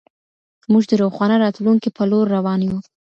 موږ 0.71 0.83
د 0.87 0.91
روښانه 1.03 1.35
راتلونکي 1.43 1.89
په 1.97 2.03
لور 2.11 2.25
روان 2.35 2.59
يو. 2.69 2.77